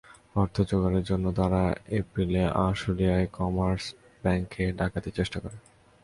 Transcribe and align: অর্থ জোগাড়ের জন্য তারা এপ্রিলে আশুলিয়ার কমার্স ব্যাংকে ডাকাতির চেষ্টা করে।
অর্থ 0.35 0.55
জোগাড়ের 0.61 1.03
জন্য 1.03 1.25
তারা 1.33 1.61
এপ্রিলে 1.99 2.43
আশুলিয়ার 2.65 3.21
কমার্স 3.33 3.83
ব্যাংকে 4.23 4.63
ডাকাতির 4.71 5.15
চেষ্টা 5.15 5.37
করে। 5.39 5.57